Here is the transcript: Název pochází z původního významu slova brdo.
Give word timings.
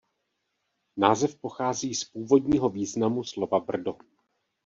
Název 0.97 1.35
pochází 1.41 1.95
z 1.95 2.05
původního 2.05 2.69
významu 2.69 3.23
slova 3.23 3.59
brdo. 3.59 3.97